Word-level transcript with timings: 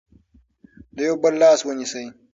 د 0.95 0.97
یو 1.07 1.15
بل 1.23 1.33
لاس 1.41 1.59
ونیسئ. 1.63 2.05